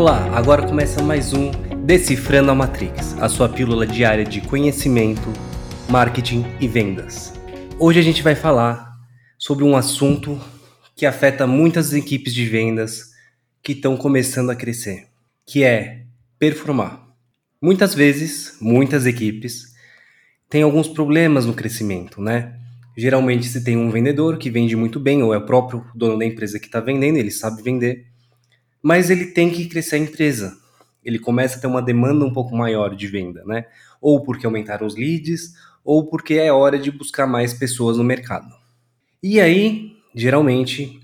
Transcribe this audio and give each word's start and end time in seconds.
Olá, 0.00 0.34
agora 0.34 0.66
começa 0.66 1.02
mais 1.02 1.34
um 1.34 1.50
Decifrando 1.84 2.50
a 2.50 2.54
Matrix, 2.54 3.18
a 3.20 3.28
sua 3.28 3.50
pílula 3.50 3.86
diária 3.86 4.24
de 4.24 4.40
conhecimento, 4.40 5.30
marketing 5.90 6.42
e 6.58 6.66
vendas. 6.66 7.34
Hoje 7.78 8.00
a 8.00 8.02
gente 8.02 8.22
vai 8.22 8.34
falar 8.34 8.96
sobre 9.36 9.62
um 9.62 9.76
assunto 9.76 10.40
que 10.96 11.04
afeta 11.04 11.46
muitas 11.46 11.92
equipes 11.92 12.32
de 12.32 12.46
vendas 12.46 13.10
que 13.62 13.72
estão 13.72 13.94
começando 13.94 14.48
a 14.48 14.56
crescer, 14.56 15.08
que 15.44 15.64
é 15.64 16.06
performar. 16.38 17.06
Muitas 17.60 17.94
vezes, 17.94 18.56
muitas 18.58 19.04
equipes 19.04 19.74
têm 20.48 20.62
alguns 20.62 20.88
problemas 20.88 21.44
no 21.44 21.52
crescimento, 21.52 22.22
né? 22.22 22.58
Geralmente 22.96 23.46
se 23.46 23.62
tem 23.62 23.76
um 23.76 23.90
vendedor 23.90 24.38
que 24.38 24.48
vende 24.48 24.74
muito 24.74 24.98
bem, 24.98 25.22
ou 25.22 25.34
é 25.34 25.36
o 25.36 25.44
próprio 25.44 25.84
dono 25.94 26.18
da 26.18 26.24
empresa 26.24 26.58
que 26.58 26.66
está 26.66 26.80
vendendo, 26.80 27.18
ele 27.18 27.30
sabe 27.30 27.62
vender, 27.62 28.09
mas 28.82 29.10
ele 29.10 29.26
tem 29.26 29.50
que 29.50 29.66
crescer 29.66 29.96
a 29.96 29.98
empresa. 29.98 30.56
Ele 31.04 31.18
começa 31.18 31.58
a 31.58 31.60
ter 31.60 31.66
uma 31.66 31.82
demanda 31.82 32.24
um 32.24 32.32
pouco 32.32 32.54
maior 32.54 32.94
de 32.94 33.06
venda, 33.06 33.42
né? 33.46 33.66
Ou 34.00 34.22
porque 34.22 34.46
aumentaram 34.46 34.86
os 34.86 34.96
leads, 34.96 35.54
ou 35.84 36.06
porque 36.06 36.34
é 36.34 36.52
hora 36.52 36.78
de 36.78 36.90
buscar 36.90 37.26
mais 37.26 37.54
pessoas 37.54 37.96
no 37.96 38.04
mercado. 38.04 38.54
E 39.22 39.40
aí, 39.40 39.96
geralmente, 40.14 41.00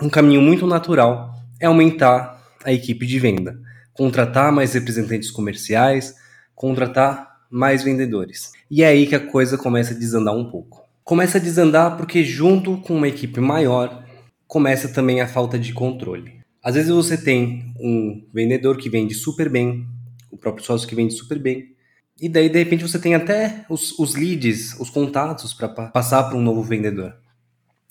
um 0.00 0.08
caminho 0.08 0.40
muito 0.40 0.66
natural 0.66 1.34
é 1.60 1.66
aumentar 1.66 2.38
a 2.64 2.72
equipe 2.72 3.06
de 3.06 3.18
venda, 3.18 3.58
contratar 3.92 4.52
mais 4.52 4.72
representantes 4.74 5.30
comerciais, 5.30 6.14
contratar 6.54 7.28
mais 7.50 7.82
vendedores. 7.82 8.52
E 8.70 8.82
é 8.82 8.88
aí 8.88 9.06
que 9.06 9.14
a 9.14 9.26
coisa 9.26 9.56
começa 9.56 9.94
a 9.94 9.98
desandar 9.98 10.34
um 10.34 10.50
pouco. 10.50 10.86
Começa 11.02 11.38
a 11.38 11.40
desandar 11.40 11.96
porque 11.96 12.22
junto 12.22 12.76
com 12.78 12.94
uma 12.96 13.08
equipe 13.08 13.40
maior, 13.40 14.04
começa 14.46 14.88
também 14.88 15.20
a 15.20 15.28
falta 15.28 15.58
de 15.58 15.72
controle. 15.72 16.37
Às 16.68 16.74
vezes 16.74 16.90
você 16.90 17.16
tem 17.16 17.72
um 17.80 18.28
vendedor 18.30 18.76
que 18.76 18.90
vende 18.90 19.14
super 19.14 19.48
bem, 19.48 19.88
o 20.30 20.36
próprio 20.36 20.62
sócio 20.62 20.86
que 20.86 20.94
vende 20.94 21.14
super 21.14 21.38
bem, 21.38 21.74
e 22.20 22.28
daí 22.28 22.50
de 22.50 22.58
repente 22.58 22.86
você 22.86 22.98
tem 22.98 23.14
até 23.14 23.64
os, 23.70 23.98
os 23.98 24.14
leads, 24.14 24.78
os 24.78 24.90
contatos 24.90 25.54
para 25.54 25.66
passar 25.66 26.24
para 26.24 26.36
um 26.36 26.42
novo 26.42 26.62
vendedor. 26.62 27.16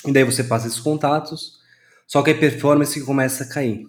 E 0.06 0.12
daí 0.12 0.24
você 0.24 0.44
passa 0.44 0.68
esses 0.68 0.80
contatos, 0.80 1.54
só 2.06 2.22
que 2.22 2.30
a 2.30 2.38
performance 2.38 3.04
começa 3.04 3.46
a 3.46 3.48
cair. 3.48 3.84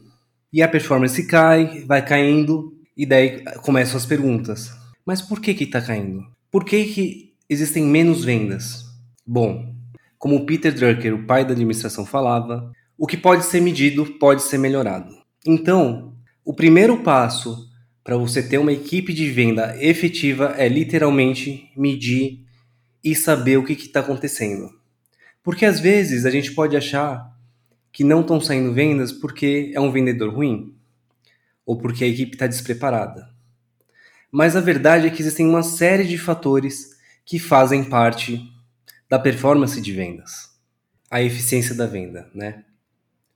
E 0.50 0.62
a 0.62 0.68
performance 0.68 1.22
cai, 1.26 1.84
vai 1.84 2.02
caindo, 2.02 2.74
e 2.96 3.04
daí 3.04 3.44
começam 3.56 3.98
as 3.98 4.06
perguntas. 4.06 4.72
Mas 5.04 5.20
por 5.20 5.38
que 5.38 5.52
que 5.52 5.64
está 5.64 5.82
caindo? 5.82 6.24
Por 6.50 6.64
que 6.64 6.86
que 6.86 7.34
existem 7.46 7.84
menos 7.84 8.24
vendas? 8.24 8.86
Bom, 9.26 9.70
como 10.16 10.36
o 10.36 10.46
Peter 10.46 10.72
Drucker, 10.72 11.14
o 11.14 11.26
pai 11.26 11.44
da 11.44 11.52
administração, 11.52 12.06
falava, 12.06 12.72
o 12.98 13.06
que 13.06 13.16
pode 13.16 13.44
ser 13.44 13.60
medido 13.60 14.04
pode 14.18 14.42
ser 14.42 14.58
melhorado. 14.58 15.16
Então, 15.46 16.16
o 16.44 16.52
primeiro 16.52 17.02
passo 17.04 17.70
para 18.02 18.16
você 18.16 18.42
ter 18.42 18.58
uma 18.58 18.72
equipe 18.72 19.14
de 19.14 19.30
venda 19.30 19.76
efetiva 19.80 20.54
é 20.56 20.68
literalmente 20.68 21.70
medir 21.76 22.44
e 23.04 23.14
saber 23.14 23.56
o 23.56 23.64
que 23.64 23.74
está 23.74 24.00
acontecendo. 24.00 24.68
Porque 25.44 25.64
às 25.64 25.78
vezes 25.78 26.26
a 26.26 26.30
gente 26.30 26.52
pode 26.52 26.76
achar 26.76 27.32
que 27.92 28.02
não 28.02 28.22
estão 28.22 28.40
saindo 28.40 28.72
vendas 28.72 29.12
porque 29.12 29.70
é 29.74 29.80
um 29.80 29.92
vendedor 29.92 30.34
ruim 30.34 30.74
ou 31.64 31.78
porque 31.78 32.02
a 32.02 32.08
equipe 32.08 32.34
está 32.34 32.46
despreparada. 32.46 33.28
Mas 34.32 34.56
a 34.56 34.60
verdade 34.60 35.06
é 35.06 35.10
que 35.10 35.22
existem 35.22 35.46
uma 35.46 35.62
série 35.62 36.04
de 36.04 36.18
fatores 36.18 36.96
que 37.24 37.38
fazem 37.38 37.84
parte 37.84 38.42
da 39.08 39.18
performance 39.18 39.80
de 39.80 39.92
vendas, 39.92 40.50
a 41.10 41.22
eficiência 41.22 41.74
da 41.74 41.86
venda, 41.86 42.28
né? 42.34 42.64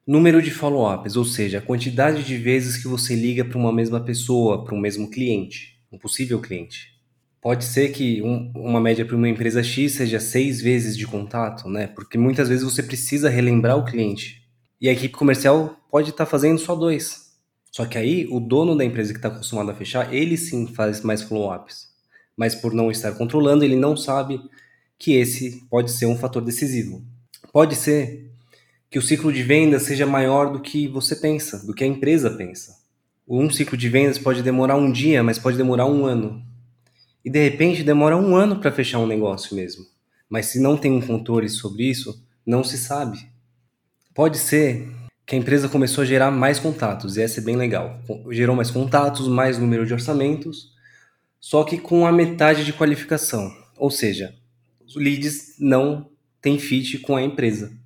Número 0.04 0.42
de 0.42 0.50
follow-ups, 0.50 1.14
ou 1.14 1.24
seja, 1.24 1.58
a 1.58 1.62
quantidade 1.62 2.24
de 2.24 2.36
vezes 2.36 2.76
que 2.76 2.88
você 2.88 3.14
liga 3.14 3.44
para 3.44 3.56
uma 3.56 3.72
mesma 3.72 4.00
pessoa, 4.00 4.64
para 4.64 4.74
um 4.74 4.80
mesmo 4.80 5.08
cliente, 5.08 5.78
um 5.92 5.98
possível 5.98 6.40
cliente. 6.40 6.92
Pode 7.40 7.64
ser 7.64 7.92
que 7.92 8.20
um, 8.20 8.50
uma 8.52 8.80
média 8.80 9.04
para 9.04 9.14
uma 9.14 9.28
empresa 9.28 9.62
X 9.62 9.92
seja 9.92 10.18
seis 10.18 10.60
vezes 10.60 10.96
de 10.96 11.06
contato, 11.06 11.68
né? 11.68 11.86
Porque 11.86 12.18
muitas 12.18 12.48
vezes 12.48 12.64
você 12.64 12.82
precisa 12.82 13.28
relembrar 13.28 13.78
o 13.78 13.84
cliente. 13.84 14.42
E 14.80 14.88
a 14.88 14.92
equipe 14.92 15.14
comercial 15.14 15.76
pode 15.88 16.10
estar 16.10 16.24
tá 16.24 16.30
fazendo 16.30 16.58
só 16.58 16.74
dois. 16.74 17.36
Só 17.70 17.86
que 17.86 17.96
aí 17.96 18.26
o 18.28 18.40
dono 18.40 18.76
da 18.76 18.84
empresa 18.84 19.12
que 19.12 19.20
está 19.20 19.28
acostumado 19.28 19.70
a 19.70 19.74
fechar, 19.74 20.12
ele 20.12 20.36
sim 20.36 20.66
faz 20.66 21.00
mais 21.02 21.22
follow-ups. 21.22 21.88
Mas 22.36 22.56
por 22.56 22.74
não 22.74 22.90
estar 22.90 23.12
controlando, 23.12 23.62
ele 23.62 23.76
não 23.76 23.96
sabe 23.96 24.40
que 24.98 25.12
esse 25.12 25.64
pode 25.70 25.92
ser 25.92 26.06
um 26.06 26.18
fator 26.18 26.42
decisivo. 26.42 27.04
Pode 27.52 27.76
ser 27.76 28.31
que 28.92 28.98
o 28.98 29.02
ciclo 29.02 29.32
de 29.32 29.42
vendas 29.42 29.84
seja 29.84 30.04
maior 30.04 30.52
do 30.52 30.60
que 30.60 30.86
você 30.86 31.16
pensa, 31.16 31.66
do 31.66 31.72
que 31.72 31.82
a 31.82 31.86
empresa 31.86 32.28
pensa. 32.28 32.76
Um 33.26 33.48
ciclo 33.48 33.74
de 33.74 33.88
vendas 33.88 34.18
pode 34.18 34.42
demorar 34.42 34.76
um 34.76 34.92
dia, 34.92 35.22
mas 35.22 35.38
pode 35.38 35.56
demorar 35.56 35.86
um 35.86 36.04
ano. 36.04 36.44
E 37.24 37.30
de 37.30 37.42
repente 37.42 37.82
demora 37.82 38.18
um 38.18 38.36
ano 38.36 38.60
para 38.60 38.70
fechar 38.70 38.98
um 38.98 39.06
negócio 39.06 39.56
mesmo. 39.56 39.86
Mas 40.28 40.46
se 40.46 40.60
não 40.60 40.76
tem 40.76 40.92
um 40.92 41.00
controle 41.00 41.48
sobre 41.48 41.84
isso, 41.84 42.22
não 42.44 42.62
se 42.62 42.76
sabe. 42.76 43.26
Pode 44.14 44.36
ser 44.36 44.86
que 45.24 45.34
a 45.34 45.38
empresa 45.38 45.70
começou 45.70 46.02
a 46.02 46.06
gerar 46.06 46.30
mais 46.30 46.58
contatos, 46.58 47.16
e 47.16 47.22
essa 47.22 47.40
é 47.40 47.42
bem 47.42 47.56
legal. 47.56 47.98
Gerou 48.30 48.54
mais 48.54 48.70
contatos, 48.70 49.26
mais 49.26 49.56
número 49.56 49.86
de 49.86 49.94
orçamentos, 49.94 50.70
só 51.40 51.64
que 51.64 51.78
com 51.78 52.06
a 52.06 52.12
metade 52.12 52.62
de 52.62 52.74
qualificação. 52.74 53.50
Ou 53.78 53.90
seja, 53.90 54.34
os 54.86 54.96
leads 54.96 55.56
não 55.58 56.10
têm 56.42 56.58
fit 56.58 56.98
com 56.98 57.16
a 57.16 57.22
empresa. 57.22 57.80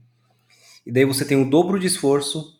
E 0.87 0.93
daí 0.93 1.05
você 1.05 1.25
tem 1.25 1.41
o 1.41 1.51
dobro 1.51 1.81
de 1.81 1.87
esforço, 1.89 2.57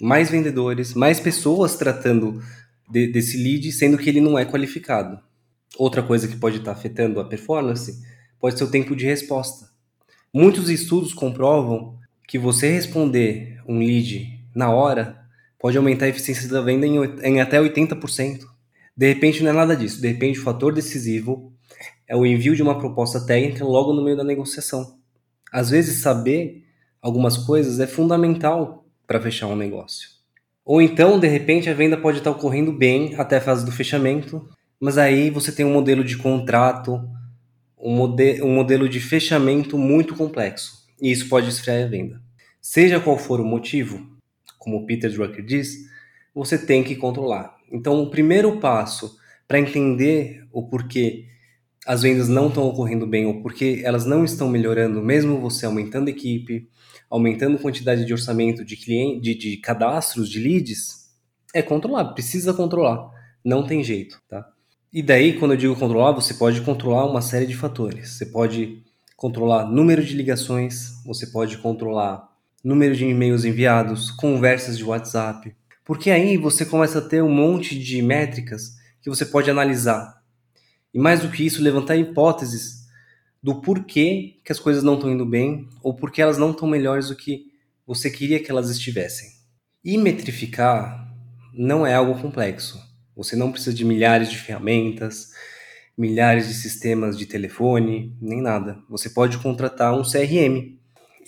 mais 0.00 0.30
vendedores, 0.30 0.94
mais 0.94 1.18
pessoas 1.18 1.76
tratando 1.76 2.42
de, 2.90 3.06
desse 3.06 3.36
lead, 3.36 3.72
sendo 3.72 3.96
que 3.96 4.08
ele 4.10 4.20
não 4.20 4.38
é 4.38 4.44
qualificado. 4.44 5.18
Outra 5.78 6.02
coisa 6.02 6.28
que 6.28 6.36
pode 6.36 6.58
estar 6.58 6.72
afetando 6.72 7.18
a 7.18 7.24
performance 7.24 8.02
pode 8.38 8.58
ser 8.58 8.64
o 8.64 8.70
tempo 8.70 8.94
de 8.94 9.06
resposta. 9.06 9.70
Muitos 10.34 10.68
estudos 10.68 11.14
comprovam 11.14 11.98
que 12.28 12.38
você 12.38 12.70
responder 12.70 13.60
um 13.66 13.78
lead 13.78 14.40
na 14.54 14.70
hora 14.70 15.20
pode 15.58 15.76
aumentar 15.76 16.06
a 16.06 16.08
eficiência 16.08 16.48
da 16.48 16.60
venda 16.60 16.86
em, 16.86 16.96
em 17.22 17.40
até 17.40 17.58
80%. 17.58 18.40
De 18.96 19.06
repente 19.06 19.42
não 19.42 19.50
é 19.50 19.54
nada 19.54 19.76
disso. 19.76 20.00
De 20.00 20.08
repente 20.08 20.38
o 20.38 20.42
fator 20.42 20.74
decisivo 20.74 21.52
é 22.06 22.16
o 22.16 22.26
envio 22.26 22.54
de 22.54 22.62
uma 22.62 22.78
proposta 22.78 23.24
técnica 23.24 23.64
logo 23.64 23.92
no 23.92 24.04
meio 24.04 24.16
da 24.16 24.24
negociação. 24.24 24.98
Às 25.50 25.70
vezes 25.70 26.02
saber 26.02 26.64
algumas 27.02 27.36
coisas 27.36 27.80
é 27.80 27.86
fundamental 27.86 28.86
para 29.06 29.20
fechar 29.20 29.48
um 29.48 29.56
negócio. 29.56 30.08
Ou 30.64 30.80
então, 30.80 31.18
de 31.18 31.26
repente, 31.26 31.68
a 31.68 31.74
venda 31.74 31.96
pode 31.96 32.18
estar 32.18 32.30
ocorrendo 32.30 32.72
bem 32.72 33.16
até 33.16 33.38
a 33.38 33.40
fase 33.40 33.64
do 33.64 33.72
fechamento, 33.72 34.48
mas 34.78 34.96
aí 34.96 35.28
você 35.28 35.50
tem 35.50 35.66
um 35.66 35.72
modelo 35.72 36.04
de 36.04 36.16
contrato, 36.16 37.02
um, 37.76 37.96
mode 37.96 38.40
um 38.42 38.54
modelo 38.54 38.88
de 38.88 39.00
fechamento 39.00 39.76
muito 39.76 40.14
complexo, 40.14 40.86
e 41.00 41.10
isso 41.10 41.28
pode 41.28 41.48
esfriar 41.48 41.82
a 41.82 41.88
venda. 41.88 42.22
Seja 42.60 43.00
qual 43.00 43.18
for 43.18 43.40
o 43.40 43.44
motivo, 43.44 44.06
como 44.56 44.76
o 44.76 44.86
Peter 44.86 45.10
Drucker 45.10 45.44
diz, 45.44 45.90
você 46.32 46.56
tem 46.56 46.84
que 46.84 46.94
controlar. 46.94 47.56
Então, 47.70 48.00
o 48.00 48.08
primeiro 48.08 48.60
passo 48.60 49.16
para 49.48 49.58
entender 49.58 50.46
o 50.52 50.62
porquê 50.68 51.26
as 51.84 52.02
vendas 52.02 52.28
não 52.28 52.46
estão 52.46 52.68
ocorrendo 52.68 53.06
bem 53.06 53.26
ou 53.26 53.42
porque 53.42 53.82
elas 53.84 54.06
não 54.06 54.24
estão 54.24 54.48
melhorando, 54.48 55.02
mesmo 55.02 55.40
você 55.40 55.66
aumentando 55.66 56.06
a 56.06 56.10
equipe, 56.10 56.68
aumentando 57.12 57.56
a 57.56 57.60
quantidade 57.60 58.06
de 58.06 58.12
orçamento 58.12 58.64
de, 58.64 58.74
cliente, 58.74 59.20
de, 59.20 59.34
de 59.34 59.56
cadastros, 59.58 60.30
de 60.30 60.40
leads, 60.40 61.10
é 61.54 61.60
controlar, 61.60 62.14
precisa 62.14 62.54
controlar, 62.54 63.10
não 63.44 63.66
tem 63.66 63.84
jeito, 63.84 64.18
tá? 64.26 64.48
E 64.90 65.02
daí, 65.02 65.38
quando 65.38 65.52
eu 65.52 65.58
digo 65.58 65.76
controlar, 65.76 66.12
você 66.12 66.32
pode 66.32 66.62
controlar 66.62 67.04
uma 67.04 67.20
série 67.20 67.46
de 67.46 67.54
fatores. 67.54 68.10
Você 68.10 68.26
pode 68.26 68.82
controlar 69.14 69.66
número 69.66 70.02
de 70.02 70.14
ligações, 70.14 71.02
você 71.04 71.26
pode 71.26 71.58
controlar 71.58 72.28
número 72.64 72.96
de 72.96 73.04
e-mails 73.04 73.44
enviados, 73.44 74.10
conversas 74.10 74.78
de 74.78 74.84
WhatsApp, 74.84 75.54
porque 75.84 76.10
aí 76.10 76.38
você 76.38 76.64
começa 76.64 76.98
a 76.98 77.02
ter 77.02 77.22
um 77.22 77.32
monte 77.32 77.78
de 77.78 78.00
métricas 78.00 78.76
que 79.02 79.10
você 79.10 79.26
pode 79.26 79.50
analisar 79.50 80.22
e 80.94 80.98
mais 80.98 81.20
do 81.20 81.28
que 81.28 81.44
isso, 81.44 81.62
levantar 81.62 81.96
hipóteses 81.96 82.81
do 83.42 83.60
porquê 83.60 84.36
que 84.44 84.52
as 84.52 84.60
coisas 84.60 84.82
não 84.82 84.94
estão 84.94 85.10
indo 85.10 85.26
bem 85.26 85.68
ou 85.82 85.94
porque 85.94 86.22
elas 86.22 86.38
não 86.38 86.52
estão 86.52 86.68
melhores 86.68 87.08
do 87.08 87.16
que 87.16 87.50
você 87.86 88.10
queria 88.10 88.38
que 88.38 88.50
elas 88.50 88.70
estivessem. 88.70 89.28
E 89.84 89.98
metrificar 89.98 91.12
não 91.52 91.86
é 91.86 91.94
algo 91.94 92.20
complexo. 92.20 92.80
Você 93.16 93.34
não 93.34 93.50
precisa 93.50 93.74
de 93.74 93.84
milhares 93.84 94.30
de 94.30 94.38
ferramentas, 94.38 95.32
milhares 95.98 96.46
de 96.46 96.54
sistemas 96.54 97.18
de 97.18 97.26
telefone, 97.26 98.16
nem 98.20 98.40
nada. 98.40 98.78
Você 98.88 99.10
pode 99.10 99.38
contratar 99.38 99.92
um 99.92 100.02
CRM. 100.02 100.78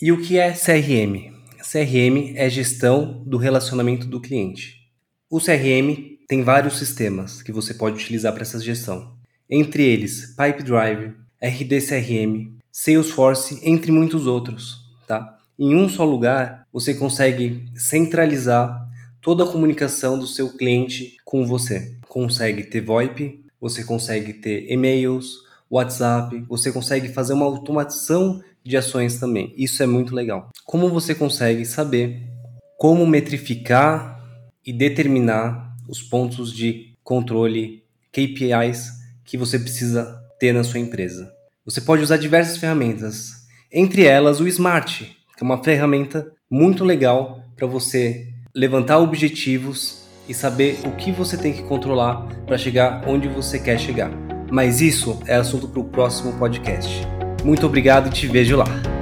E 0.00 0.12
o 0.12 0.22
que 0.22 0.38
é 0.38 0.52
CRM? 0.52 1.34
CRM 1.60 2.34
é 2.36 2.48
gestão 2.48 3.22
do 3.26 3.36
relacionamento 3.36 4.06
do 4.06 4.20
cliente. 4.20 4.88
O 5.28 5.40
CRM 5.40 6.16
tem 6.28 6.42
vários 6.42 6.78
sistemas 6.78 7.42
que 7.42 7.52
você 7.52 7.74
pode 7.74 7.96
utilizar 7.96 8.32
para 8.32 8.42
essa 8.42 8.60
gestão 8.60 9.14
entre 9.48 9.84
eles 9.84 10.34
Pipedrive, 10.36 11.14
RDCRM, 11.48 12.54
Salesforce, 12.72 13.60
entre 13.62 13.92
muitos 13.92 14.26
outros. 14.26 14.84
Tá? 15.06 15.38
Em 15.58 15.74
um 15.74 15.88
só 15.88 16.04
lugar, 16.04 16.66
você 16.72 16.94
consegue 16.94 17.66
centralizar 17.74 18.88
toda 19.20 19.44
a 19.44 19.46
comunicação 19.46 20.18
do 20.18 20.26
seu 20.26 20.56
cliente 20.56 21.16
com 21.24 21.46
você. 21.46 21.96
Consegue 22.08 22.64
ter 22.64 22.80
VoIP, 22.80 23.44
você 23.60 23.84
consegue 23.84 24.32
ter 24.34 24.70
e-mails, 24.70 25.44
WhatsApp, 25.70 26.44
você 26.48 26.70
consegue 26.72 27.08
fazer 27.08 27.32
uma 27.32 27.46
automação 27.46 28.42
de 28.62 28.76
ações 28.76 29.18
também. 29.18 29.52
Isso 29.56 29.82
é 29.82 29.86
muito 29.86 30.14
legal. 30.14 30.50
Como 30.64 30.88
você 30.88 31.14
consegue 31.14 31.64
saber 31.64 32.22
como 32.78 33.06
metrificar 33.06 34.20
e 34.64 34.72
determinar 34.72 35.74
os 35.88 36.02
pontos 36.02 36.52
de 36.52 36.94
controle, 37.02 37.84
KPIs 38.12 38.92
que 39.24 39.36
você 39.36 39.58
precisa 39.58 40.23
ter 40.38 40.52
na 40.52 40.64
sua 40.64 40.80
empresa? 40.80 41.32
Você 41.64 41.80
pode 41.80 42.02
usar 42.02 42.16
diversas 42.16 42.56
ferramentas, 42.58 43.32
entre 43.72 44.04
elas 44.04 44.40
o 44.40 44.48
Smart, 44.48 45.04
que 45.36 45.42
é 45.42 45.44
uma 45.44 45.62
ferramenta 45.62 46.26
muito 46.50 46.84
legal 46.84 47.40
para 47.56 47.66
você 47.66 48.28
levantar 48.54 48.98
objetivos 48.98 50.04
e 50.28 50.34
saber 50.34 50.78
o 50.86 50.92
que 50.92 51.10
você 51.10 51.36
tem 51.36 51.52
que 51.52 51.62
controlar 51.62 52.26
para 52.46 52.58
chegar 52.58 53.02
onde 53.06 53.28
você 53.28 53.58
quer 53.58 53.78
chegar. 53.78 54.10
Mas 54.50 54.80
isso 54.80 55.20
é 55.26 55.34
assunto 55.34 55.68
para 55.68 55.80
o 55.80 55.84
próximo 55.84 56.32
podcast. 56.38 57.06
Muito 57.44 57.66
obrigado 57.66 58.08
e 58.08 58.10
te 58.10 58.26
vejo 58.26 58.56
lá. 58.56 58.93